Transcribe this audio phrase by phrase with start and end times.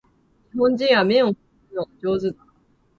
[0.51, 1.37] 日本人は麺を啜る
[1.75, 2.43] のが上手だ